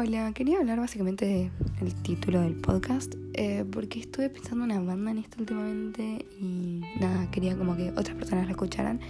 Hola, 0.00 0.30
quería 0.32 0.60
hablar 0.60 0.78
básicamente 0.78 1.50
del 1.80 1.94
título 2.02 2.40
del 2.40 2.54
podcast, 2.54 3.16
eh, 3.34 3.64
porque 3.68 3.98
estuve 3.98 4.30
pensando 4.30 4.64
en 4.64 4.70
una 4.70 4.80
banda 4.80 5.10
en 5.10 5.18
esto 5.18 5.38
últimamente 5.40 6.24
y 6.40 6.82
nada, 7.00 7.28
quería 7.32 7.56
como 7.56 7.76
que 7.76 7.90
otras 7.90 8.14
personas 8.14 8.44
la 8.44 8.52
escucharan, 8.52 9.00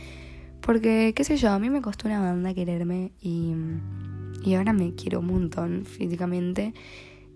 porque 0.62 1.12
qué 1.14 1.24
sé 1.24 1.36
yo, 1.36 1.50
a 1.50 1.58
mí 1.58 1.68
me 1.68 1.82
costó 1.82 2.08
una 2.08 2.20
banda 2.20 2.54
quererme 2.54 3.12
y, 3.20 3.52
y 4.42 4.54
ahora 4.54 4.72
me 4.72 4.94
quiero 4.94 5.20
un 5.20 5.26
montón 5.26 5.84
físicamente 5.84 6.72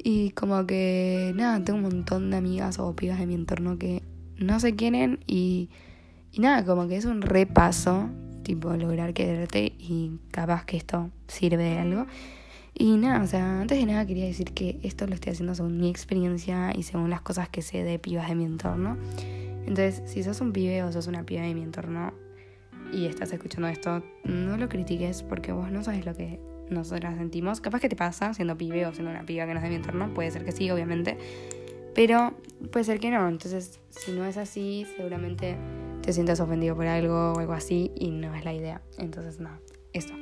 y 0.03 0.30
como 0.30 0.66
que 0.66 1.34
nada, 1.37 1.62
tengo 1.62 1.77
un 1.77 1.95
montón 1.95 2.30
de 2.30 2.39
amigas 2.39 2.79
o 2.79 2.96
pibas 2.96 3.19
de 3.19 3.27
mi 3.27 3.34
entorno 3.34 3.77
que 3.77 4.03
no 4.39 4.61
se 4.61 4.75
quieren 4.77 5.19
y, 5.27 5.69
y 6.33 6.41
nada, 6.41 6.64
como 6.64 6.89
que 6.89 6.97
es 6.97 7.05
un 7.05 7.20
repaso, 7.20 8.09
tipo 8.45 8.75
lograr 8.78 9.12
quererte 9.12 9.75
y 9.78 10.12
capaz 10.30 10.64
que 10.64 10.78
esto 10.78 11.11
sirve 11.28 11.64
de 11.64 11.78
algo. 11.80 12.06
Y 12.75 12.97
nada, 12.97 13.23
o 13.23 13.27
sea, 13.27 13.61
antes 13.61 13.79
de 13.79 13.87
nada 13.87 14.07
quería 14.07 14.25
decir 14.25 14.53
que 14.53 14.79
esto 14.83 15.07
lo 15.07 15.15
estoy 15.15 15.33
haciendo 15.33 15.55
según 15.55 15.79
mi 15.79 15.91
experiencia 15.91 16.73
y 16.75 16.83
según 16.83 17.11
las 17.11 17.21
cosas 17.21 17.48
que 17.48 17.62
sé 17.62 17.85
de 17.85 17.98
pibas 17.98 18.29
de 18.29 18.35
mi 18.35 18.45
entorno. 18.45 18.97
Entonces, 19.67 20.03
si 20.07 20.23
sos 20.23 20.41
un 20.41 20.53
pibe 20.53 20.83
o 20.83 20.91
sos 20.93 21.07
una 21.07 21.25
piba 21.25 21.43
de 21.43 21.55
mi 21.55 21.62
entorno 21.62 22.12
y 22.93 23.07
estás 23.07 23.33
escuchando 23.33 23.69
esto, 23.69 24.03
no 24.25 24.57
lo 24.57 24.69
critiques 24.69 25.23
porque 25.23 25.53
vos 25.53 25.71
no 25.71 25.85
sabes 25.85 26.05
lo 26.05 26.15
que 26.15 26.41
nosotras 26.71 27.17
sentimos. 27.17 27.61
Capaz 27.61 27.81
que 27.81 27.89
te 27.89 27.97
pasa 27.97 28.35
siendo 28.35 28.57
pibe 28.57 28.87
o 28.87 28.93
siendo 28.93 29.11
una 29.11 29.25
piba 29.25 29.47
que 29.47 29.53
no 29.53 29.59
es 29.59 29.65
de 29.65 29.69
mi 29.69 29.77
entorno, 29.77 30.12
puede 30.15 30.31
ser 30.31 30.45
que 30.45 30.53
sí, 30.53 30.70
obviamente. 30.70 31.19
Pero 31.95 32.34
puede 32.70 32.84
ser 32.84 33.01
que 33.01 33.11
no. 33.11 33.29
Entonces, 33.29 33.81
si 33.91 34.12
no 34.12 34.25
es 34.25 34.37
así, 34.39 34.87
seguramente 34.97 35.57
te 36.01 36.12
sientas 36.12 36.41
ofendido 36.41 36.75
por 36.75 36.87
algo 36.87 37.33
o 37.33 37.39
algo 37.39 37.53
así 37.53 37.93
y 37.95 38.11
no 38.11 38.34
es 38.34 38.45
la 38.45 38.55
idea. 38.55 38.83
Entonces, 38.98 39.39
nada, 39.41 39.61
eso. 39.92 40.14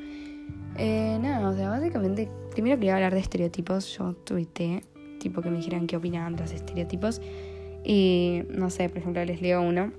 Eh, 0.76 1.18
nada, 1.20 1.48
o 1.48 1.54
sea, 1.54 1.68
básicamente, 1.68 2.30
primero 2.52 2.76
quería 2.76 2.94
hablar 2.94 3.14
de 3.14 3.20
estereotipos. 3.20 3.96
Yo 3.96 4.14
tuiteé, 4.14 4.82
tipo 5.18 5.42
que 5.42 5.50
me 5.50 5.58
dijeran 5.58 5.86
qué 5.86 5.96
opinaban 5.96 6.36
de 6.36 6.42
los 6.42 6.52
estereotipos. 6.52 7.20
Y 7.84 8.42
no 8.48 8.70
sé, 8.70 8.88
por 8.88 8.98
ejemplo, 8.98 9.24
les 9.24 9.40
leo 9.40 9.62
uno 9.62 9.92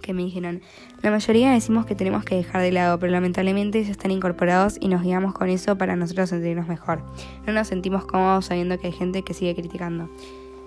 que 0.00 0.14
me 0.14 0.22
dijeron, 0.22 0.62
la 1.02 1.10
mayoría 1.10 1.52
decimos 1.52 1.86
que 1.86 1.94
tenemos 1.94 2.24
que 2.24 2.34
dejar 2.34 2.62
de 2.62 2.72
lado, 2.72 2.98
pero 2.98 3.12
lamentablemente 3.12 3.84
ya 3.84 3.90
están 3.90 4.10
incorporados 4.10 4.76
y 4.80 4.88
nos 4.88 5.02
guiamos 5.02 5.34
con 5.34 5.48
eso 5.48 5.76
para 5.76 5.96
nosotros 5.96 6.30
sentirnos 6.30 6.68
mejor. 6.68 7.02
No 7.46 7.52
nos 7.52 7.68
sentimos 7.68 8.06
cómodos 8.06 8.46
sabiendo 8.46 8.78
que 8.78 8.88
hay 8.88 8.92
gente 8.92 9.22
que 9.22 9.34
sigue 9.34 9.54
criticando. 9.54 10.08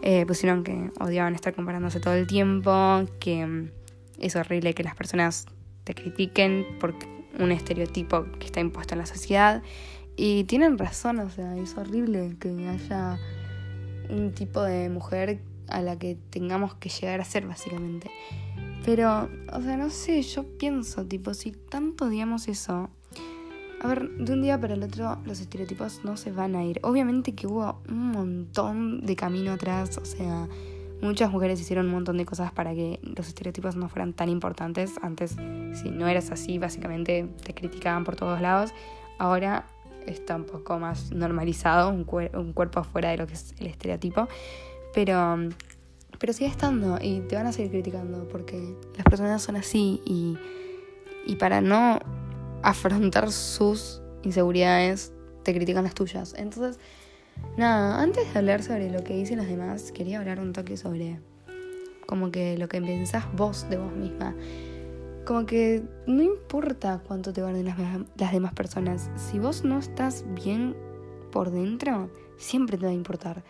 Eh, 0.02 0.26
pusieron 0.26 0.64
que 0.64 0.92
odiaban 1.00 1.34
estar 1.34 1.54
comparándose 1.54 2.00
todo 2.00 2.14
el 2.14 2.28
tiempo, 2.28 3.06
que 3.20 3.46
mm, 3.46 3.72
es 4.20 4.36
horrible 4.36 4.74
que 4.74 4.84
las 4.84 4.96
personas 4.96 5.46
te 5.84 5.96
critiquen 5.96 6.66
porque 6.80 7.08
un 7.40 7.52
estereotipo 7.52 8.26
que 8.40 8.46
está 8.46 8.60
impuesto 8.60 8.96
en 8.96 9.00
la 9.00 9.06
sociedad. 9.06 9.64
Y 10.16 10.44
tienen 10.44 10.78
razón, 10.78 11.20
o 11.20 11.30
sea, 11.30 11.58
es 11.58 11.76
horrible 11.76 12.36
que 12.40 12.50
haya 12.68 13.20
un 14.10 14.32
tipo 14.34 14.62
de 14.62 14.90
mujer 14.90 15.42
a 15.68 15.82
la 15.82 15.98
que 15.98 16.18
tengamos 16.30 16.76
que 16.76 16.90
llegar 16.90 17.20
a 17.22 17.26
ser, 17.26 17.48
básicamente. 17.48 18.12
Pero, 18.86 19.30
o 19.52 19.62
sea, 19.62 19.78
no 19.78 19.90
sé, 19.90 20.22
yo 20.22 20.44
pienso, 20.58 21.06
tipo, 21.06 21.34
si 21.34 21.52
tanto 21.52 22.06
odiamos 22.06 22.48
eso, 22.48 22.90
a 23.82 23.88
ver, 23.88 24.10
de 24.10 24.34
un 24.34 24.42
día 24.42 24.60
para 24.60 24.76
el 24.76 24.84
otro 24.84 25.18
los 25.26 25.40
estereotipos 25.40 26.02
no 26.04 26.16
se 26.16 26.32
van 26.32 26.56
a 26.56 26.64
ir. 26.64 26.80
Obviamente 26.84 27.34
que 27.34 27.48
hubo 27.48 27.82
un 27.90 28.12
montón 28.12 29.06
de 29.06 29.16
camino 29.16 29.54
atrás, 29.54 29.98
o 29.98 30.06
sea, 30.06 30.48
Muchas 31.04 31.30
mujeres 31.30 31.60
hicieron 31.60 31.88
un 31.88 31.92
montón 31.92 32.16
de 32.16 32.26
cosas 32.26 32.54
para 32.54 32.74
que 32.74 32.98
los 33.04 33.28
estereotipos 33.28 33.76
no 33.76 33.90
fueran 33.90 34.14
tan 34.14 34.30
importantes. 34.30 34.94
Antes, 35.02 35.36
si 35.74 35.92
no 35.92 36.08
eras 36.08 36.32
así, 36.32 36.58
básicamente 36.60 37.28
te 37.44 37.54
criticaban 37.54 38.06
por 38.06 38.16
todos 38.16 38.40
lados. 38.40 38.74
Ahora 39.20 39.66
está 40.08 40.38
un 40.38 40.46
poco 40.46 40.80
más 40.80 41.12
normalizado, 41.12 41.90
un, 41.90 42.06
cuerpo 42.06 42.80
afuera 42.80 43.10
de 43.10 43.18
lo 43.18 43.28
que 43.28 43.34
es 43.34 43.54
el 43.60 43.68
estereotipo. 43.68 44.30
Pero, 44.94 45.40
pero 46.20 46.32
sigue 46.32 46.50
estando 46.50 46.98
y 47.02 47.20
te 47.20 47.36
van 47.36 47.48
a 47.48 47.52
seguir 47.52 47.72
criticando 47.72 48.26
porque 48.30 48.74
las 48.96 49.04
personas 49.04 49.42
son 49.42 49.58
así 49.58 50.02
y, 50.06 50.38
y 51.26 51.36
para 51.36 51.60
no 51.60 52.00
afrontar 52.62 53.30
sus 53.30 54.02
inseguridades 54.22 55.12
te 55.44 55.54
critican 55.54 55.84
las 55.84 55.96
tuyas. 55.96 56.34
Entonces 56.38 56.80
Nada, 57.58 58.02
antes 58.02 58.32
de 58.34 58.40
hablar 58.40 58.64
sobre 58.64 58.90
lo 58.90 59.04
que 59.04 59.16
dicen 59.16 59.38
los 59.38 59.48
demás, 59.48 59.92
quería 59.92 60.20
hablar 60.20 60.40
un 60.40 60.54
toque 60.54 60.76
sobre 60.76 61.20
como 62.08 62.32
que 62.32 62.58
lo 62.58 62.68
que 62.68 62.82
pensás 62.82 63.26
vos 63.34 63.70
de 63.70 63.78
vos 63.78 63.92
misma. 63.94 64.36
Como 65.26 65.46
que 65.46 65.84
no 66.06 66.22
importa 66.22 67.02
cuánto 67.08 67.32
te 67.32 67.42
guarden 67.42 67.66
las, 67.66 68.32
demás 68.32 68.54
personas, 68.54 69.10
si 69.16 69.40
vos 69.40 69.64
no 69.64 69.80
estás 69.80 70.26
bien 70.34 70.76
por 71.32 71.52
dentro, 71.52 72.12
siempre 72.38 72.78
te 72.78 72.86
va 72.86 72.92
a 72.92 72.96
importar. 72.96 73.44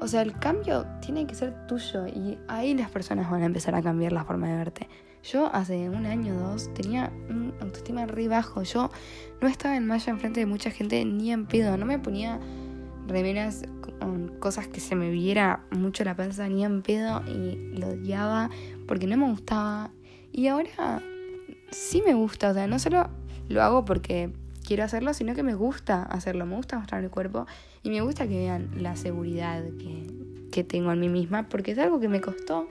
O 0.00 0.08
sea, 0.08 0.22
el 0.22 0.38
cambio 0.38 0.86
tiene 1.00 1.26
que 1.26 1.34
ser 1.34 1.66
tuyo 1.66 2.06
y 2.06 2.38
ahí 2.48 2.74
las 2.74 2.90
personas 2.90 3.30
van 3.30 3.42
a 3.42 3.46
empezar 3.46 3.74
a 3.74 3.82
cambiar 3.82 4.12
la 4.12 4.24
forma 4.24 4.48
de 4.48 4.56
verte. 4.56 4.88
Yo 5.22 5.54
hace 5.54 5.90
un 5.90 6.06
año 6.06 6.36
o 6.36 6.50
dos 6.52 6.72
tenía 6.72 7.12
un 7.28 7.52
autoestima 7.60 8.06
re 8.06 8.26
bajo. 8.26 8.62
Yo 8.62 8.90
no 9.42 9.48
estaba 9.48 9.76
en 9.76 9.86
malla 9.86 10.10
enfrente 10.10 10.40
de 10.40 10.46
mucha 10.46 10.70
gente 10.70 11.04
ni 11.04 11.32
en 11.32 11.46
pedo. 11.46 11.76
No 11.76 11.84
me 11.84 11.98
ponía 11.98 12.40
remeras 13.10 13.62
con 13.98 14.28
cosas 14.38 14.68
que 14.68 14.80
se 14.80 14.94
me 14.94 15.10
viera 15.10 15.64
mucho 15.70 16.04
la 16.04 16.16
panza 16.16 16.48
ni 16.48 16.64
en 16.64 16.82
pedo 16.82 17.22
y 17.26 17.76
lo 17.78 17.88
odiaba 17.88 18.50
porque 18.86 19.06
no 19.06 19.16
me 19.16 19.30
gustaba. 19.30 19.90
Y 20.32 20.46
ahora 20.46 21.02
sí 21.70 22.02
me 22.04 22.14
gusta, 22.14 22.50
o 22.50 22.54
sea, 22.54 22.66
no 22.66 22.78
solo 22.78 23.10
lo 23.48 23.62
hago 23.62 23.84
porque 23.84 24.32
quiero 24.64 24.84
hacerlo, 24.84 25.12
sino 25.14 25.34
que 25.34 25.42
me 25.42 25.54
gusta 25.54 26.02
hacerlo, 26.04 26.46
me 26.46 26.56
gusta 26.56 26.78
mostrar 26.78 27.02
el 27.02 27.10
cuerpo 27.10 27.46
y 27.82 27.90
me 27.90 28.00
gusta 28.00 28.28
que 28.28 28.38
vean 28.38 28.70
la 28.76 28.96
seguridad 28.96 29.62
que, 29.78 30.06
que 30.52 30.64
tengo 30.64 30.92
en 30.92 31.00
mí 31.00 31.08
misma, 31.08 31.48
porque 31.48 31.72
es 31.72 31.78
algo 31.78 32.00
que 32.00 32.08
me 32.08 32.20
costó 32.20 32.68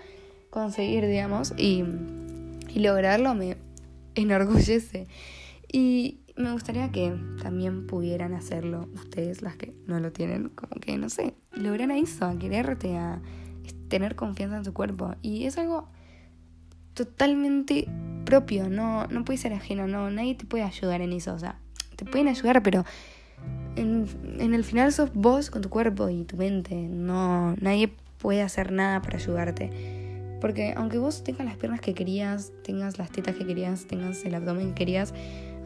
conseguir, 0.49 1.05
digamos, 1.05 1.53
y, 1.57 1.83
y 2.73 2.79
lograrlo 2.79 3.35
me 3.35 3.57
enorgullece. 4.15 5.07
Y, 5.71 6.18
me 6.39 6.53
gustaría 6.53 6.89
que 6.89 7.13
también 7.41 7.85
pudieran 7.85 8.33
hacerlo 8.33 8.87
ustedes, 8.93 9.41
las 9.41 9.57
que 9.57 9.73
no 9.85 9.99
lo 9.99 10.11
tienen, 10.11 10.49
como 10.49 10.79
que, 10.79 10.97
no 10.97 11.09
sé, 11.09 11.35
logran 11.51 11.91
eso, 11.91 12.25
a 12.25 12.37
quererte, 12.37 12.97
a 12.97 13.21
tener 13.89 14.15
confianza 14.15 14.57
en 14.57 14.65
su 14.65 14.73
cuerpo. 14.73 15.15
Y 15.21 15.45
es 15.45 15.57
algo 15.57 15.89
totalmente 16.93 17.87
propio, 18.25 18.69
no, 18.69 19.05
no 19.07 19.25
puede 19.25 19.37
ser 19.37 19.53
ajeno, 19.53 19.87
no, 19.87 20.09
nadie 20.09 20.35
te 20.35 20.45
puede 20.45 20.63
ayudar 20.63 21.01
en 21.01 21.11
eso, 21.11 21.33
o 21.33 21.39
sea, 21.39 21.59
te 21.95 22.05
pueden 22.05 22.29
ayudar, 22.29 22.63
pero 22.63 22.85
en, 23.75 24.07
en 24.39 24.53
el 24.53 24.63
final 24.63 24.93
sos 24.93 25.13
vos 25.13 25.49
con 25.49 25.61
tu 25.61 25.69
cuerpo 25.69 26.07
y 26.09 26.23
tu 26.23 26.37
mente, 26.37 26.75
no, 26.75 27.55
nadie 27.57 27.93
puede 28.17 28.41
hacer 28.41 28.71
nada 28.71 29.01
para 29.01 29.17
ayudarte. 29.17 29.97
Porque 30.39 30.73
aunque 30.77 30.97
vos 30.97 31.23
tengas 31.23 31.45
las 31.45 31.57
piernas 31.57 31.81
que 31.81 31.93
querías, 31.93 32.53
tengas 32.63 32.97
las 32.97 33.11
tetas 33.11 33.35
que 33.35 33.45
querías, 33.45 33.87
tengas 33.87 34.23
el 34.23 34.35
abdomen 34.35 34.69
que 34.69 34.75
querías, 34.75 35.13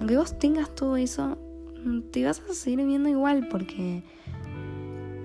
aunque 0.04 0.18
vos 0.18 0.38
tengas 0.38 0.76
todo 0.76 0.98
eso, 0.98 1.38
te 2.12 2.26
vas 2.26 2.42
a 2.42 2.54
seguir 2.54 2.86
viendo 2.86 3.08
igual 3.08 3.48
porque 3.50 4.04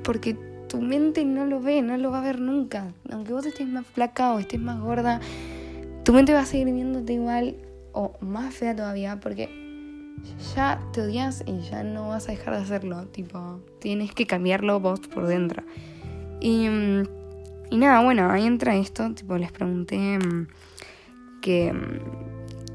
porque 0.04 0.34
tu 0.68 0.80
mente 0.80 1.24
no 1.24 1.46
lo 1.46 1.60
ve, 1.60 1.82
no 1.82 1.96
lo 1.96 2.12
va 2.12 2.20
a 2.20 2.22
ver 2.22 2.40
nunca. 2.40 2.92
Aunque 3.10 3.32
vos 3.32 3.44
estés 3.44 3.66
más 3.66 3.84
flaca 3.84 4.32
o 4.34 4.38
estés 4.38 4.60
más 4.60 4.80
gorda, 4.80 5.20
tu 6.04 6.12
mente 6.12 6.32
va 6.32 6.42
a 6.42 6.44
seguir 6.44 6.72
viéndote 6.72 7.14
igual 7.14 7.56
o 7.92 8.12
más 8.20 8.54
fea 8.54 8.76
todavía 8.76 9.18
porque 9.18 9.48
ya 10.54 10.80
te 10.92 11.00
odias 11.00 11.42
y 11.44 11.58
ya 11.68 11.82
no 11.82 12.10
vas 12.10 12.28
a 12.28 12.30
dejar 12.30 12.54
de 12.54 12.60
hacerlo. 12.60 13.04
Tipo, 13.06 13.58
tienes 13.80 14.14
que 14.14 14.28
cambiarlo 14.28 14.78
vos 14.78 15.00
por 15.00 15.26
dentro. 15.26 15.64
Y, 16.40 16.68
y 17.68 17.76
nada, 17.76 18.04
bueno, 18.04 18.30
ahí 18.30 18.46
entra 18.46 18.76
esto. 18.76 19.12
Tipo, 19.12 19.36
les 19.38 19.50
pregunté 19.50 20.20
mm, 20.20 20.46
que 21.40 21.74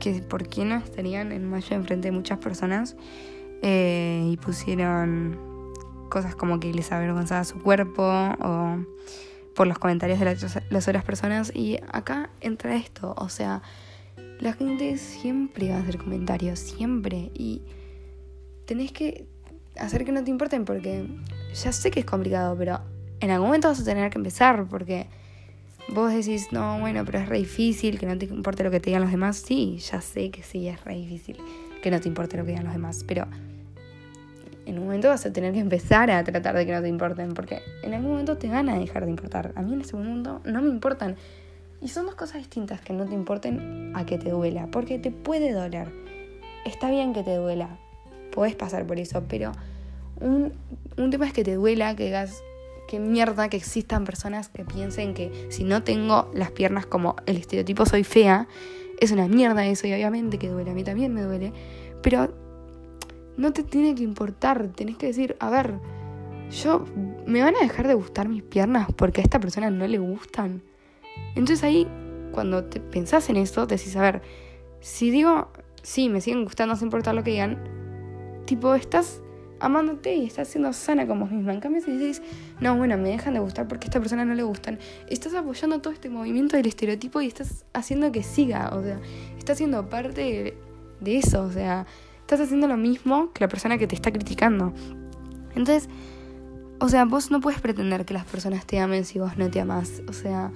que 0.03 0.21
por 0.21 0.47
qué 0.47 0.65
no 0.65 0.75
estarían 0.75 1.31
en 1.31 1.49
mayo 1.49 1.75
enfrente 1.75 2.09
de 2.09 2.11
muchas 2.11 2.37
personas 2.39 2.97
eh, 3.61 4.27
y 4.29 4.35
pusieron 4.37 5.71
cosas 6.09 6.35
como 6.35 6.59
que 6.59 6.73
les 6.73 6.91
avergonzaba 6.91 7.45
su 7.45 7.61
cuerpo 7.61 8.03
o 8.03 8.77
por 9.55 9.67
los 9.67 9.79
comentarios 9.79 10.19
de 10.19 10.25
las, 10.25 10.87
otras 10.87 11.05
personas. 11.05 11.51
Y 11.55 11.79
acá 11.91 12.29
entra 12.41 12.75
esto, 12.75 13.15
o 13.17 13.29
sea, 13.29 13.61
la 14.39 14.53
gente 14.53 14.97
siempre 14.97 15.69
va 15.69 15.77
a 15.77 15.79
hacer 15.79 15.97
comentarios, 15.97 16.59
siempre. 16.59 17.31
Y 17.33 17.61
tenés 18.65 18.91
que 18.91 19.25
hacer 19.79 20.03
que 20.03 20.11
no 20.11 20.23
te 20.23 20.31
importen 20.31 20.65
porque 20.65 21.07
ya 21.53 21.71
sé 21.71 21.91
que 21.91 22.01
es 22.01 22.05
complicado, 22.05 22.57
pero 22.57 22.81
en 23.21 23.31
algún 23.31 23.47
momento 23.47 23.69
vas 23.69 23.79
a 23.79 23.85
tener 23.85 24.09
que 24.09 24.17
empezar 24.17 24.67
porque 24.67 25.07
Vos 25.89 26.13
decís, 26.13 26.47
no, 26.51 26.79
bueno, 26.79 27.03
pero 27.05 27.19
es 27.19 27.27
re 27.27 27.37
difícil, 27.39 27.99
que 27.99 28.05
no 28.05 28.17
te 28.17 28.25
importe 28.25 28.63
lo 28.63 28.71
que 28.71 28.79
te 28.79 28.89
digan 28.89 29.01
los 29.01 29.11
demás. 29.11 29.37
Sí, 29.37 29.77
ya 29.77 30.01
sé 30.01 30.31
que 30.31 30.43
sí, 30.43 30.67
es 30.67 30.83
re 30.83 30.95
difícil 30.95 31.37
que 31.83 31.91
no 31.91 31.99
te 31.99 32.07
importe 32.07 32.37
lo 32.37 32.45
que 32.45 32.51
digan 32.51 32.63
los 32.63 32.73
demás, 32.73 33.03
pero 33.05 33.27
en 34.65 34.79
un 34.79 34.85
momento 34.85 35.09
vas 35.09 35.25
a 35.25 35.33
tener 35.33 35.51
que 35.51 35.59
empezar 35.59 36.09
a 36.09 36.23
tratar 36.23 36.55
de 36.55 36.65
que 36.65 36.71
no 36.71 36.81
te 36.81 36.87
importen, 36.87 37.33
porque 37.33 37.61
en 37.83 37.93
algún 37.93 38.11
momento 38.11 38.37
te 38.37 38.47
van 38.47 38.69
a 38.69 38.79
dejar 38.79 39.03
de 39.03 39.11
importar. 39.11 39.51
A 39.55 39.61
mí 39.61 39.73
en 39.73 39.81
ese 39.81 39.97
momento 39.97 40.41
no 40.45 40.61
me 40.61 40.69
importan. 40.69 41.17
Y 41.81 41.89
son 41.89 42.05
dos 42.05 42.15
cosas 42.15 42.37
distintas, 42.37 42.79
que 42.79 42.93
no 42.93 43.05
te 43.05 43.13
importen 43.13 43.91
a 43.93 44.05
que 44.05 44.17
te 44.17 44.29
duela, 44.29 44.67
porque 44.67 44.97
te 44.97 45.11
puede 45.11 45.51
doler. 45.51 45.89
Está 46.65 46.89
bien 46.89 47.13
que 47.13 47.23
te 47.23 47.35
duela, 47.35 47.77
puedes 48.31 48.55
pasar 48.55 48.87
por 48.87 48.97
eso, 48.97 49.25
pero 49.27 49.51
un, 50.21 50.53
un 50.97 51.11
tema 51.11 51.27
es 51.27 51.33
que 51.33 51.43
te 51.43 51.55
duela, 51.55 51.93
que 51.97 52.05
digas, 52.05 52.41
qué 52.93 52.99
mierda 52.99 53.49
que 53.49 53.57
existan 53.57 54.03
personas 54.03 54.49
que 54.49 54.65
piensen 54.65 55.15
que 55.15 55.47
si 55.49 55.63
no 55.63 55.81
tengo 55.81 56.29
las 56.35 56.51
piernas 56.51 56.85
como 56.85 57.15
el 57.25 57.37
estereotipo 57.37 57.87
soy 57.87 58.03
fea, 58.03 58.47
es 58.99 59.11
una 59.11 59.27
mierda 59.27 59.65
eso 59.65 59.87
y 59.87 59.93
obviamente 59.93 60.37
que 60.37 60.47
duele, 60.47 60.69
a 60.69 60.73
mí 60.75 60.83
también 60.83 61.11
me 61.11 61.23
duele, 61.23 61.53
pero 62.03 62.31
no 63.35 63.51
te 63.51 63.63
tiene 63.63 63.95
que 63.95 64.03
importar, 64.03 64.67
tenés 64.75 64.97
que 64.97 65.07
decir, 65.07 65.35
a 65.39 65.49
ver, 65.49 65.79
yo 66.51 66.85
me 67.25 67.41
van 67.41 67.55
a 67.55 67.61
dejar 67.61 67.87
de 67.87 67.95
gustar 67.95 68.29
mis 68.29 68.43
piernas 68.43 68.85
porque 68.95 69.21
a 69.21 69.23
esta 69.23 69.39
persona 69.39 69.71
no 69.71 69.87
le 69.87 69.97
gustan. 69.97 70.61
Entonces 71.29 71.63
ahí, 71.63 71.87
cuando 72.31 72.65
te 72.65 72.79
pensás 72.79 73.27
en 73.31 73.37
esto, 73.37 73.65
decís, 73.65 73.95
a 73.95 74.01
ver, 74.01 74.21
si 74.81 75.09
digo, 75.09 75.47
sí, 75.81 76.09
me 76.09 76.21
siguen 76.21 76.43
gustando 76.43 76.75
sin 76.75 76.89
importar 76.89 77.15
lo 77.15 77.23
que 77.23 77.31
digan, 77.31 77.57
tipo, 78.45 78.75
estás 78.75 79.22
amándote 79.63 80.13
y 80.15 80.25
estás 80.25 80.49
siendo 80.49 80.73
sana 80.73 81.07
como 81.07 81.25
vos 81.25 81.31
misma. 81.31 81.53
En 81.53 81.59
cambio, 81.59 81.81
si 81.81 81.91
dices, 81.91 82.21
no, 82.59 82.75
bueno, 82.75 82.97
me 82.97 83.09
dejan 83.09 83.33
de 83.33 83.39
gustar 83.39 83.67
porque 83.67 83.85
a 83.85 83.87
esta 83.87 83.99
persona 83.99 84.25
no 84.25 84.35
le 84.35 84.43
gustan, 84.43 84.79
estás 85.09 85.33
apoyando 85.33 85.79
todo 85.79 85.93
este 85.93 86.09
movimiento 86.09 86.57
del 86.57 86.67
estereotipo 86.67 87.21
y 87.21 87.27
estás 87.27 87.65
haciendo 87.73 88.11
que 88.11 88.23
siga, 88.23 88.71
o 88.73 88.83
sea, 88.83 88.99
estás 89.37 89.57
siendo 89.57 89.89
parte 89.89 90.55
de 90.99 91.17
eso, 91.17 91.43
o 91.43 91.51
sea, 91.51 91.85
estás 92.19 92.41
haciendo 92.41 92.67
lo 92.67 92.77
mismo 92.77 93.31
que 93.33 93.43
la 93.43 93.47
persona 93.47 93.77
que 93.77 93.87
te 93.87 93.95
está 93.95 94.11
criticando. 94.11 94.73
Entonces, 95.55 95.87
o 96.79 96.89
sea, 96.89 97.05
vos 97.05 97.31
no 97.31 97.39
puedes 97.39 97.61
pretender 97.61 98.05
que 98.05 98.13
las 98.13 98.25
personas 98.25 98.65
te 98.65 98.79
amen 98.79 99.05
si 99.05 99.19
vos 99.19 99.37
no 99.37 99.49
te 99.49 99.61
amás. 99.61 100.01
O 100.09 100.13
sea, 100.13 100.51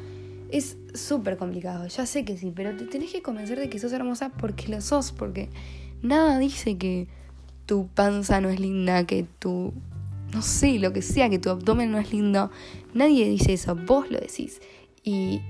es 0.50 0.78
súper 0.94 1.38
complicado. 1.38 1.88
Ya 1.88 2.06
sé 2.06 2.26
que 2.26 2.38
sí, 2.38 2.52
pero 2.56 2.76
te 2.76 2.86
tenés 2.86 3.12
que 3.12 3.22
convencer 3.22 3.60
de 3.60 3.70
que 3.70 3.80
sos 3.80 3.94
hermosa 3.94 4.30
porque 4.30 4.68
lo 4.68 4.82
sos, 4.82 5.12
porque 5.12 5.50
nada 6.02 6.38
dice 6.40 6.78
que 6.78 7.08
tu 7.68 7.88
panza 7.88 8.42
no 8.42 8.50
es 8.50 8.60
linda, 8.60 9.06
que 9.06 9.26
tu, 9.38 9.74
no 10.34 10.42
sé, 10.42 10.80
lo 10.80 10.94
que 10.94 11.04
sea, 11.04 11.30
que 11.30 11.38
tu 11.38 11.52
abdomen 11.52 11.92
no 11.92 12.00
es 12.00 12.12
lindo. 12.12 12.50
Nadie 12.96 13.30
dice 13.30 13.54
eso, 13.54 13.76
vos 13.76 14.10
lo 14.10 14.20
decís. 14.20 14.62
Y, 15.04 15.42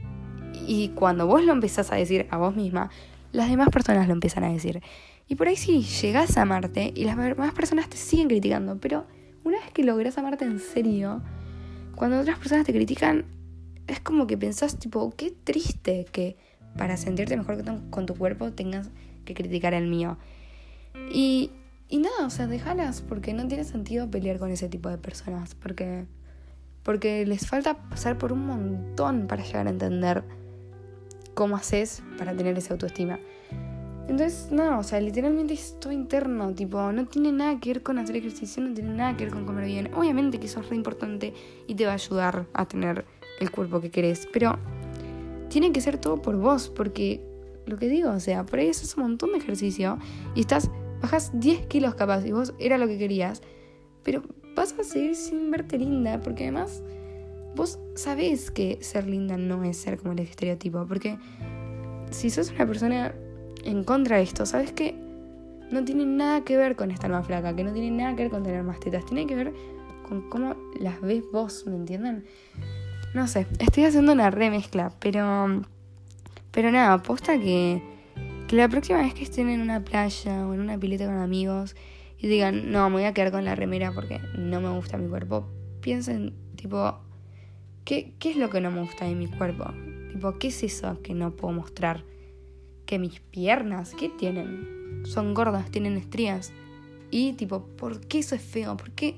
y 0.67 0.89
cuando 0.89 1.27
vos 1.27 1.43
lo 1.43 1.53
empezás 1.53 1.91
a 1.93 1.95
decir 1.95 2.27
a 2.31 2.37
vos 2.37 2.55
misma, 2.55 2.89
las 3.31 3.49
demás 3.49 3.69
personas 3.69 4.07
lo 4.07 4.13
empiezan 4.13 4.43
a 4.43 4.51
decir. 4.51 4.81
Y 5.29 5.35
por 5.35 5.47
ahí 5.47 5.55
sí, 5.55 5.83
llegás 5.83 6.37
a 6.37 6.41
amarte 6.41 6.91
y 6.95 7.03
las 7.03 7.15
demás 7.17 7.53
personas 7.53 7.87
te 7.87 7.97
siguen 7.97 8.27
criticando, 8.27 8.77
pero 8.77 9.05
una 9.43 9.59
vez 9.59 9.71
que 9.71 9.83
logras 9.83 10.17
amarte 10.17 10.45
en 10.45 10.59
serio, 10.59 11.21
cuando 11.95 12.19
otras 12.19 12.39
personas 12.39 12.65
te 12.65 12.73
critican, 12.73 13.25
es 13.85 13.99
como 13.99 14.25
que 14.25 14.37
pensás, 14.37 14.79
tipo, 14.79 15.13
qué 15.15 15.31
triste 15.31 16.05
que 16.11 16.35
para 16.77 16.97
sentirte 16.97 17.37
mejor 17.37 17.63
con 17.89 18.05
tu 18.05 18.15
cuerpo 18.15 18.51
tengas 18.53 18.89
que 19.23 19.33
criticar 19.33 19.73
el 19.73 19.87
mío. 19.87 20.17
Y, 21.11 21.51
y 21.89 21.99
nada, 21.99 22.25
o 22.25 22.29
sea, 22.29 22.47
déjalas, 22.47 23.01
porque 23.01 23.33
no 23.33 23.47
tiene 23.47 23.63
sentido 23.63 24.09
pelear 24.09 24.39
con 24.39 24.51
ese 24.51 24.67
tipo 24.69 24.89
de 24.89 24.97
personas, 24.97 25.55
porque, 25.55 26.05
porque 26.83 27.25
les 27.25 27.47
falta 27.47 27.75
pasar 27.89 28.17
por 28.17 28.33
un 28.33 28.45
montón 28.45 29.27
para 29.27 29.43
llegar 29.43 29.67
a 29.67 29.69
entender 29.69 30.23
cómo 31.33 31.55
haces 31.55 32.01
para 32.17 32.35
tener 32.35 32.57
esa 32.57 32.73
autoestima. 32.73 33.19
Entonces, 34.09 34.47
no, 34.51 34.79
o 34.79 34.83
sea, 34.83 35.01
literalmente 35.01 35.53
es 35.53 35.77
todo 35.79 35.91
interno, 35.91 36.53
tipo, 36.53 36.91
no 36.93 37.05
tiene 37.05 37.31
nada 37.31 37.59
que 37.59 37.73
ver 37.73 37.83
con 37.83 37.99
hacer 37.99 38.15
ejercicio, 38.15 38.63
no 38.63 38.73
tiene 38.73 38.91
nada 38.91 39.17
que 39.17 39.25
ver 39.25 39.33
con 39.33 39.45
comer 39.45 39.65
bien. 39.65 39.93
Obviamente 39.93 40.39
que 40.39 40.45
eso 40.45 40.61
es 40.61 40.69
re 40.69 40.77
importante 40.77 41.33
y 41.67 41.75
te 41.75 41.85
va 41.85 41.91
a 41.91 41.95
ayudar 41.95 42.47
a 42.53 42.65
tener 42.65 43.05
el 43.39 43.51
cuerpo 43.51 43.81
que 43.81 43.91
querés, 43.91 44.27
pero 44.31 44.57
tiene 45.49 45.71
que 45.71 45.81
ser 45.81 45.97
todo 45.97 46.21
por 46.21 46.37
vos, 46.37 46.69
porque 46.69 47.21
lo 47.65 47.77
que 47.77 47.89
digo, 47.89 48.11
o 48.11 48.19
sea, 48.19 48.45
por 48.45 48.59
ahí 48.59 48.69
haces 48.69 48.95
un 48.95 49.03
montón 49.03 49.33
de 49.33 49.39
ejercicio 49.39 49.99
y 50.35 50.39
estás, 50.39 50.71
bajas 51.01 51.31
10 51.33 51.67
kilos 51.67 51.95
capaz 51.95 52.25
y 52.25 52.31
vos 52.31 52.53
era 52.59 52.77
lo 52.77 52.87
que 52.87 52.97
querías, 52.97 53.41
pero 54.03 54.23
vas 54.55 54.73
a 54.79 54.83
seguir 54.83 55.15
sin 55.15 55.51
verte 55.51 55.77
linda, 55.77 56.19
porque 56.21 56.43
además 56.43 56.83
vos 57.55 57.79
sabés 57.95 58.51
que 58.51 58.77
ser 58.81 59.07
linda 59.07 59.37
no 59.37 59.63
es 59.63 59.77
ser 59.77 59.97
como 59.97 60.13
el 60.13 60.19
estereotipo, 60.19 60.85
porque 60.87 61.17
si 62.11 62.29
sos 62.29 62.51
una 62.51 62.65
persona 62.65 63.13
en 63.63 63.83
contra 63.83 64.17
de 64.17 64.23
esto, 64.23 64.45
¿sabes 64.45 64.71
qué? 64.71 64.95
No 65.71 65.83
tiene 65.83 66.05
nada 66.05 66.43
que 66.43 66.55
ver 66.55 66.75
con 66.75 66.91
estar 66.91 67.11
más 67.11 67.27
flaca, 67.27 67.55
que 67.55 67.63
no 67.63 67.73
tiene 67.73 67.91
nada 67.91 68.15
que 68.15 68.23
ver 68.23 68.31
con 68.31 68.43
tener 68.43 68.63
más 68.63 68.79
tetas, 68.79 69.05
tiene 69.05 69.27
que 69.27 69.35
ver 69.35 69.53
con 70.07 70.29
cómo 70.29 70.55
las 70.79 71.01
ves 71.01 71.23
vos, 71.31 71.65
¿me 71.67 71.75
entienden? 71.75 72.25
No 73.13 73.27
sé, 73.27 73.47
estoy 73.59 73.85
haciendo 73.85 74.13
una 74.13 74.29
remezcla, 74.29 74.91
pero. 74.99 75.63
Pero 76.51 76.71
nada, 76.71 76.93
aposta 76.93 77.37
que. 77.37 77.81
Que 78.47 78.55
la 78.55 78.69
próxima 78.69 78.99
vez 78.99 79.13
que 79.13 79.23
estén 79.23 79.49
en 79.49 79.61
una 79.61 79.83
playa 79.83 80.47
o 80.47 80.53
en 80.53 80.61
una 80.61 80.79
pileta 80.79 81.05
con 81.05 81.17
amigos 81.17 81.75
y 82.17 82.27
digan, 82.27 82.71
no, 82.71 82.89
me 82.89 82.95
voy 82.95 83.03
a 83.03 83.13
quedar 83.13 83.31
con 83.31 83.45
la 83.45 83.55
remera 83.55 83.91
porque 83.93 84.19
no 84.37 84.61
me 84.61 84.69
gusta 84.69 84.97
mi 84.97 85.07
cuerpo, 85.07 85.47
piensen, 85.81 86.33
tipo, 86.55 86.97
¿qué, 87.83 88.13
qué 88.19 88.31
es 88.31 88.37
lo 88.37 88.49
que 88.49 88.61
no 88.61 88.71
me 88.71 88.81
gusta 88.81 89.05
de 89.05 89.15
mi 89.15 89.27
cuerpo? 89.27 89.65
Tipo, 90.11 90.39
¿qué 90.39 90.47
es 90.47 90.63
eso 90.63 91.01
que 91.01 91.13
no 91.13 91.35
puedo 91.35 91.53
mostrar? 91.53 92.03
que 92.87 92.97
mis 92.97 93.19
piernas, 93.19 93.93
¿qué 93.93 94.09
tienen? 94.09 95.03
Son 95.05 95.35
gordas, 95.35 95.69
tienen 95.69 95.97
estrías. 95.97 96.51
Y 97.11 97.33
tipo, 97.33 97.67
¿por 97.67 98.01
qué 98.07 98.19
eso 98.19 98.33
es 98.33 98.41
feo? 98.41 98.75
¿Por 98.75 98.91
qué? 98.91 99.17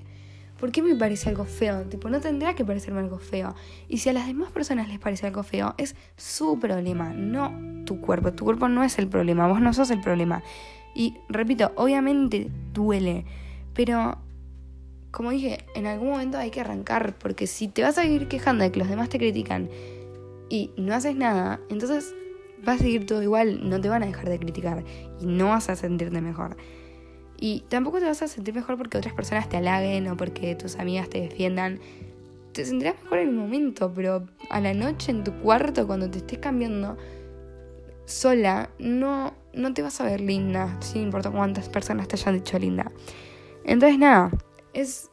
¿Por 0.59 0.71
qué 0.71 0.81
me 0.81 0.95
parece 0.95 1.29
algo 1.29 1.45
feo? 1.45 1.83
Tipo, 1.83 2.09
no 2.09 2.19
tendrá 2.19 2.53
que 2.53 2.65
parecerme 2.65 2.99
algo 2.99 3.17
feo. 3.17 3.55
Y 3.87 3.99
si 3.99 4.09
a 4.09 4.13
las 4.13 4.27
demás 4.27 4.51
personas 4.51 4.89
les 4.89 4.99
parece 4.99 5.27
algo 5.27 5.43
feo, 5.43 5.73
es 5.77 5.95
su 6.17 6.59
problema, 6.59 7.13
no 7.13 7.85
tu 7.85 8.01
cuerpo. 8.01 8.33
Tu 8.33 8.43
cuerpo 8.43 8.67
no 8.67 8.83
es 8.83 8.99
el 8.99 9.07
problema, 9.07 9.47
vos 9.47 9.61
no 9.61 9.73
sos 9.73 9.89
el 9.91 10.01
problema. 10.01 10.43
Y 10.93 11.15
repito, 11.29 11.71
obviamente 11.75 12.49
duele, 12.73 13.25
pero 13.73 14.17
como 15.11 15.31
dije, 15.31 15.65
en 15.75 15.87
algún 15.87 16.09
momento 16.09 16.37
hay 16.37 16.51
que 16.51 16.61
arrancar, 16.61 17.15
porque 17.17 17.47
si 17.47 17.67
te 17.67 17.81
vas 17.81 17.97
a 17.97 18.03
seguir 18.03 18.27
quejando 18.27 18.63
de 18.63 18.71
que 18.71 18.79
los 18.79 18.89
demás 18.89 19.09
te 19.09 19.17
critican 19.17 19.69
y 20.49 20.71
no 20.77 20.93
haces 20.93 21.15
nada, 21.15 21.59
entonces 21.69 22.13
va 22.67 22.73
a 22.73 22.77
seguir 22.77 23.05
todo 23.05 23.23
igual, 23.23 23.67
no 23.69 23.79
te 23.81 23.89
van 23.89 24.03
a 24.03 24.05
dejar 24.05 24.29
de 24.29 24.39
criticar 24.39 24.83
y 25.19 25.25
no 25.25 25.49
vas 25.49 25.69
a 25.69 25.75
sentirte 25.75 26.21
mejor. 26.21 26.57
Y 27.39 27.61
tampoco 27.69 27.99
te 27.99 28.05
vas 28.05 28.21
a 28.21 28.27
sentir 28.27 28.53
mejor 28.53 28.77
porque 28.77 28.97
otras 28.97 29.13
personas 29.13 29.47
te 29.47 29.57
halaguen 29.57 30.07
o 30.09 30.17
porque 30.17 30.55
tus 30.55 30.75
amigas 30.77 31.09
te 31.09 31.21
defiendan. 31.21 31.79
Te 32.51 32.65
sentirás 32.65 33.01
mejor 33.03 33.19
en 33.19 33.29
un 33.29 33.37
momento, 33.37 33.91
pero 33.93 34.25
a 34.49 34.59
la 34.59 34.73
noche 34.73 35.11
en 35.11 35.23
tu 35.23 35.33
cuarto, 35.35 35.87
cuando 35.87 36.09
te 36.09 36.17
estés 36.17 36.39
cambiando 36.39 36.97
sola, 38.05 38.71
no, 38.79 39.33
no 39.53 39.73
te 39.73 39.81
vas 39.81 40.01
a 40.01 40.03
ver 40.03 40.19
linda, 40.19 40.75
sin 40.81 41.03
importar 41.03 41.31
cuántas 41.31 41.69
personas 41.69 42.07
te 42.07 42.15
hayan 42.15 42.35
dicho 42.35 42.57
linda. 42.57 42.91
Entonces 43.63 43.99
nada, 43.99 44.31
es, 44.73 45.11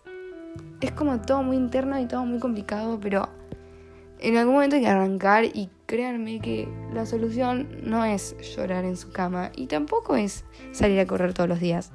es 0.81 0.93
como 0.93 1.21
todo 1.21 1.43
muy 1.43 1.57
interno 1.57 2.01
y 2.01 2.07
todo 2.07 2.25
muy 2.25 2.41
complicado, 2.41 2.99
pero 2.99 3.29
en 4.19 4.37
algún 4.39 4.55
momento 4.55 4.77
hay 4.77 4.83
que 4.83 4.89
arrancar 4.89 5.45
y 5.45 5.69
créanme 5.87 6.41
que 6.41 6.69
la 6.93 7.07
solución 7.07 7.69
no 7.83 8.05
es 8.05 8.37
llorar 8.57 8.85
en 8.85 8.97
su 8.97 9.11
cama 9.11 9.51
y 9.57 9.67
tampoco 9.67 10.17
es 10.17 10.45
salir 10.73 10.99
a 11.01 11.07
correr 11.07 11.33
todos 11.33 11.49
los 11.49 11.61
días. 11.61 11.93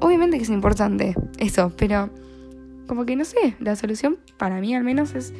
Obviamente 0.00 0.36
que 0.36 0.42
es 0.42 0.50
importante 0.50 1.14
eso, 1.38 1.72
pero 1.76 2.10
como 2.86 3.06
que 3.06 3.16
no 3.16 3.24
sé, 3.24 3.56
la 3.60 3.76
solución 3.76 4.18
para 4.36 4.60
mí 4.60 4.74
al 4.74 4.84
menos 4.84 5.14
es 5.14 5.32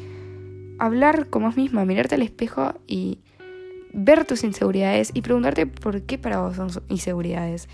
hablar 0.79 1.29
como 1.29 1.47
vos 1.47 1.57
misma, 1.57 1.85
mirarte 1.85 2.15
al 2.15 2.23
espejo 2.23 2.75
y 2.87 3.21
ver 3.93 4.25
tus 4.25 4.45
inseguridades 4.45 5.11
y 5.12 5.23
preguntarte 5.23 5.67
por 5.67 6.03
qué 6.03 6.19
para 6.19 6.41
vos 6.41 6.57
son 6.57 6.71
inseguridades. 6.89 7.69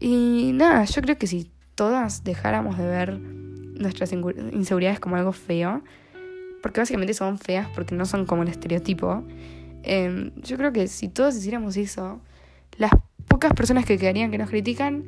Y 0.00 0.50
nada, 0.54 0.84
yo 0.84 1.02
creo 1.02 1.18
que 1.18 1.26
si 1.26 1.50
todas 1.74 2.24
dejáramos 2.24 2.78
de 2.78 2.86
ver 2.86 3.18
nuestras 3.18 4.12
inseguridades 4.12 5.00
como 5.00 5.16
algo 5.16 5.32
feo, 5.32 5.82
porque 6.64 6.80
básicamente 6.80 7.12
son 7.12 7.38
feas 7.38 7.68
porque 7.74 7.94
no 7.94 8.06
son 8.06 8.24
como 8.24 8.42
el 8.42 8.48
estereotipo. 8.48 9.22
Em, 9.82 10.30
yo 10.36 10.56
creo 10.56 10.72
que 10.72 10.88
si 10.88 11.08
todos 11.08 11.36
hiciéramos 11.36 11.76
eso, 11.76 12.22
las 12.78 12.90
pocas 13.28 13.52
personas 13.52 13.84
que 13.84 13.98
quedarían 13.98 14.30
que 14.30 14.38
nos 14.38 14.48
critican 14.48 15.04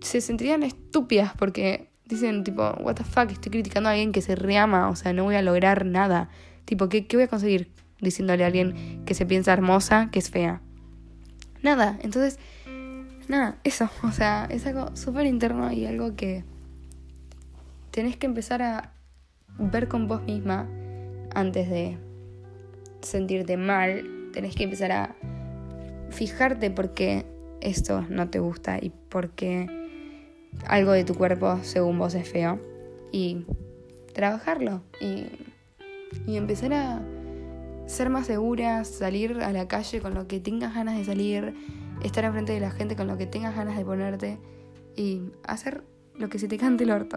se 0.00 0.22
sentirían 0.22 0.62
estúpidas 0.62 1.34
porque 1.36 1.90
dicen 2.06 2.44
tipo, 2.44 2.62
what 2.80 2.94
the 2.94 3.04
fuck, 3.04 3.30
estoy 3.30 3.50
criticando 3.50 3.90
a 3.90 3.92
alguien 3.92 4.10
que 4.10 4.22
se 4.22 4.36
reama, 4.36 4.88
o 4.88 4.96
sea, 4.96 5.12
no 5.12 5.24
voy 5.24 5.34
a 5.34 5.42
lograr 5.42 5.84
nada. 5.84 6.30
Tipo, 6.64 6.88
¿qué, 6.88 7.06
qué 7.06 7.18
voy 7.18 7.24
a 7.24 7.28
conseguir 7.28 7.70
diciéndole 8.00 8.42
a 8.42 8.46
alguien 8.46 9.04
que 9.04 9.12
se 9.12 9.26
piensa 9.26 9.52
hermosa, 9.52 10.08
que 10.10 10.18
es 10.18 10.30
fea? 10.30 10.62
Nada, 11.62 11.98
entonces, 12.00 12.38
nada, 13.28 13.58
eso, 13.64 13.90
o 14.02 14.12
sea, 14.12 14.46
es 14.48 14.64
algo 14.64 14.96
súper 14.96 15.26
interno 15.26 15.70
y 15.72 15.84
algo 15.84 16.16
que 16.16 16.42
tenés 17.90 18.16
que 18.16 18.24
empezar 18.24 18.62
a 18.62 18.94
ver 19.58 19.88
con 19.88 20.08
vos 20.08 20.22
misma 20.22 20.68
antes 21.34 21.68
de 21.68 21.98
sentirte 23.00 23.56
mal. 23.56 24.30
Tenés 24.32 24.54
que 24.54 24.64
empezar 24.64 24.92
a 24.92 25.16
fijarte 26.10 26.70
por 26.70 26.94
qué 26.94 27.26
esto 27.60 28.04
no 28.08 28.30
te 28.30 28.38
gusta 28.38 28.78
y 28.80 28.90
por 28.90 29.30
qué 29.30 29.66
algo 30.66 30.92
de 30.92 31.04
tu 31.04 31.14
cuerpo 31.14 31.58
según 31.62 31.98
vos 31.98 32.14
es 32.14 32.28
feo. 32.28 32.60
Y 33.10 33.44
trabajarlo 34.12 34.82
y, 35.00 35.26
y 36.26 36.36
empezar 36.36 36.72
a 36.72 37.02
ser 37.86 38.10
más 38.10 38.26
segura, 38.26 38.84
salir 38.84 39.40
a 39.40 39.50
la 39.52 39.66
calle 39.66 40.00
con 40.00 40.14
lo 40.14 40.28
que 40.28 40.40
tengas 40.40 40.74
ganas 40.74 40.96
de 40.98 41.04
salir, 41.04 41.54
estar 42.02 42.24
enfrente 42.24 42.52
de 42.52 42.60
la 42.60 42.70
gente 42.70 42.96
con 42.96 43.06
lo 43.06 43.16
que 43.16 43.26
tengas 43.26 43.56
ganas 43.56 43.78
de 43.78 43.84
ponerte 43.84 44.38
y 44.94 45.22
hacer 45.44 45.84
lo 46.14 46.28
que 46.28 46.38
se 46.38 46.48
te 46.48 46.58
cante 46.58 46.84
el 46.84 46.90
orto. 46.90 47.16